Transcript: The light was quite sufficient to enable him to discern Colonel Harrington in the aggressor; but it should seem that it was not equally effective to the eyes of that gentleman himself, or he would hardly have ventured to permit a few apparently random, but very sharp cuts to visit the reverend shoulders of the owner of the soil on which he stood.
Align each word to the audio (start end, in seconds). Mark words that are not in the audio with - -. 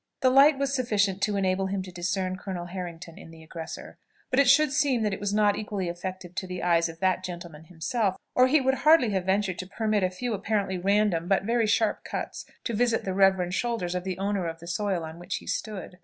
The 0.21 0.31
light 0.31 0.57
was 0.57 0.71
quite 0.71 0.75
sufficient 0.77 1.21
to 1.21 1.35
enable 1.37 1.67
him 1.67 1.83
to 1.83 1.91
discern 1.91 2.35
Colonel 2.35 2.65
Harrington 2.65 3.19
in 3.19 3.29
the 3.29 3.43
aggressor; 3.43 3.99
but 4.31 4.39
it 4.39 4.49
should 4.49 4.71
seem 4.71 5.03
that 5.03 5.13
it 5.13 5.19
was 5.19 5.31
not 5.31 5.55
equally 5.55 5.89
effective 5.89 6.33
to 6.33 6.47
the 6.47 6.63
eyes 6.63 6.89
of 6.89 6.99
that 7.01 7.23
gentleman 7.23 7.65
himself, 7.65 8.17
or 8.33 8.47
he 8.47 8.59
would 8.61 8.79
hardly 8.81 9.11
have 9.11 9.25
ventured 9.27 9.59
to 9.59 9.67
permit 9.67 10.01
a 10.01 10.09
few 10.09 10.33
apparently 10.33 10.79
random, 10.79 11.27
but 11.27 11.43
very 11.43 11.67
sharp 11.67 12.03
cuts 12.03 12.47
to 12.63 12.73
visit 12.73 13.05
the 13.05 13.13
reverend 13.13 13.53
shoulders 13.53 13.93
of 13.93 14.03
the 14.03 14.17
owner 14.17 14.47
of 14.47 14.59
the 14.59 14.65
soil 14.65 15.03
on 15.03 15.19
which 15.19 15.35
he 15.35 15.45
stood. 15.45 15.99